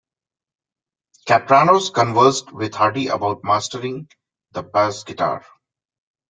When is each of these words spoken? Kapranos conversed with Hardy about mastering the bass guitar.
Kapranos 1.27 1.93
conversed 1.93 2.51
with 2.51 2.73
Hardy 2.73 3.09
about 3.09 3.43
mastering 3.43 4.09
the 4.51 4.63
bass 4.63 5.03
guitar. 5.03 5.45